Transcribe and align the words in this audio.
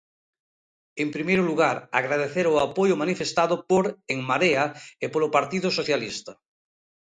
En 1.03 1.09
primeiro 1.15 1.43
lugar, 1.49 1.77
agradecer 2.01 2.45
o 2.53 2.61
apoio 2.67 2.99
manifestado 3.03 3.55
por 3.69 3.85
En 4.13 4.19
Marea 4.29 4.63
e 5.03 5.05
polo 5.13 5.29
Partido 5.37 5.67
Socialista. 5.77 6.31